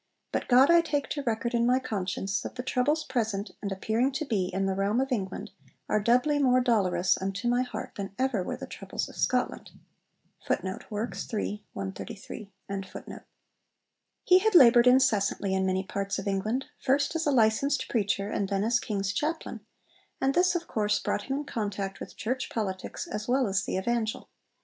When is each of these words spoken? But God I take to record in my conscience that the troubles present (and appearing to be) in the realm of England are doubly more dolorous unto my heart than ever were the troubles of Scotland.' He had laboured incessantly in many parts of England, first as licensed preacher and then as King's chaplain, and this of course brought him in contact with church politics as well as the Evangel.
But 0.31 0.47
God 0.47 0.71
I 0.71 0.81
take 0.81 1.09
to 1.09 1.21
record 1.21 1.53
in 1.53 1.63
my 1.63 1.77
conscience 1.77 2.41
that 2.41 2.55
the 2.55 2.63
troubles 2.63 3.03
present 3.03 3.51
(and 3.61 3.71
appearing 3.71 4.11
to 4.13 4.25
be) 4.25 4.47
in 4.51 4.65
the 4.65 4.73
realm 4.73 4.99
of 4.99 5.11
England 5.11 5.51
are 5.87 5.99
doubly 5.99 6.39
more 6.39 6.59
dolorous 6.59 7.21
unto 7.21 7.47
my 7.47 7.61
heart 7.61 7.91
than 7.93 8.11
ever 8.17 8.41
were 8.41 8.57
the 8.57 8.65
troubles 8.65 9.07
of 9.07 9.15
Scotland.' 9.15 9.69
He 10.47 11.59
had 14.39 14.55
laboured 14.55 14.87
incessantly 14.87 15.53
in 15.53 15.67
many 15.67 15.83
parts 15.83 16.17
of 16.17 16.27
England, 16.27 16.65
first 16.79 17.15
as 17.15 17.27
licensed 17.27 17.87
preacher 17.87 18.27
and 18.27 18.49
then 18.49 18.63
as 18.63 18.79
King's 18.79 19.13
chaplain, 19.13 19.59
and 20.19 20.33
this 20.33 20.55
of 20.55 20.65
course 20.65 20.97
brought 20.97 21.25
him 21.29 21.37
in 21.37 21.45
contact 21.45 21.99
with 21.99 22.17
church 22.17 22.49
politics 22.49 23.05
as 23.05 23.27
well 23.27 23.45
as 23.45 23.65
the 23.65 23.77
Evangel. 23.77 24.29